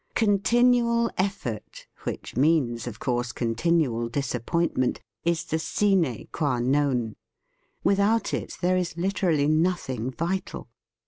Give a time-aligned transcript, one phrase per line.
[0.15, 7.13] Con tinual effort, which means, of course, continual disappointment, is the sine qua non—
[7.83, 10.69] without it there is literally nothing vital.